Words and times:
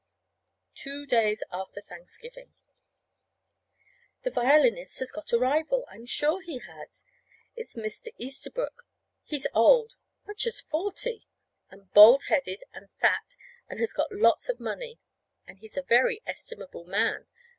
Two 0.73 1.05
days 1.05 1.43
after 1.51 1.79
Thanksgiving. 1.79 2.55
The 4.23 4.31
violinist 4.31 4.97
has 4.97 5.11
got 5.11 5.31
a 5.31 5.37
rival. 5.37 5.85
I'm 5.91 6.07
sure 6.07 6.41
he 6.41 6.57
has. 6.57 7.03
It's 7.55 7.75
Mr. 7.75 8.07
Easterbrook. 8.17 8.87
He's 9.23 9.45
old 9.53 9.93
much 10.25 10.47
as 10.47 10.59
forty 10.59 11.27
and 11.69 11.93
bald 11.93 12.23
headed 12.29 12.63
and 12.73 12.89
fat, 12.99 13.35
and 13.69 13.79
has 13.79 13.93
got 13.93 14.11
lots 14.11 14.49
of 14.49 14.59
money. 14.59 14.97
And 15.45 15.59
he's 15.59 15.77
a 15.77 15.83
very 15.83 16.23
estimable 16.25 16.85
man. 16.85 17.27